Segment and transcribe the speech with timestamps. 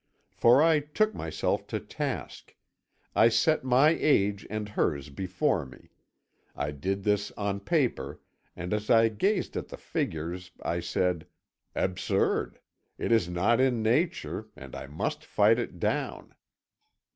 [0.31, 2.55] For I took myself to task;
[3.15, 5.91] I set my age and hers before me;
[6.55, 8.19] I did this on paper,
[8.55, 11.27] and as I gazed at the figures I said.
[11.75, 12.59] Absurd;
[12.97, 16.33] it is not in nature, and I must fight it down.'